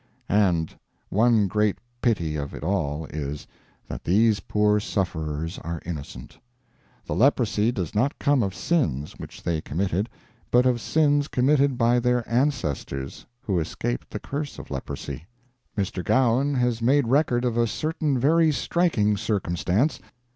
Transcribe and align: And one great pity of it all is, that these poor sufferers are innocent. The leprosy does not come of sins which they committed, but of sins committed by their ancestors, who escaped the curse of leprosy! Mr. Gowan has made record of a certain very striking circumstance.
And 0.29 0.73
one 1.09 1.45
great 1.47 1.77
pity 2.01 2.35
of 2.35 2.55
it 2.55 2.63
all 2.63 3.05
is, 3.11 3.45
that 3.87 4.03
these 4.03 4.39
poor 4.39 4.79
sufferers 4.79 5.59
are 5.59 5.79
innocent. 5.85 6.39
The 7.05 7.13
leprosy 7.13 7.71
does 7.71 7.93
not 7.93 8.17
come 8.17 8.41
of 8.41 8.55
sins 8.55 9.13
which 9.19 9.43
they 9.43 9.61
committed, 9.61 10.09
but 10.49 10.65
of 10.65 10.81
sins 10.81 11.27
committed 11.27 11.77
by 11.77 11.99
their 11.99 12.27
ancestors, 12.27 13.27
who 13.41 13.59
escaped 13.59 14.09
the 14.09 14.19
curse 14.19 14.57
of 14.57 14.71
leprosy! 14.71 15.27
Mr. 15.77 16.03
Gowan 16.03 16.55
has 16.55 16.81
made 16.81 17.07
record 17.07 17.45
of 17.45 17.55
a 17.55 17.67
certain 17.67 18.17
very 18.17 18.51
striking 18.51 19.15
circumstance. 19.17 19.99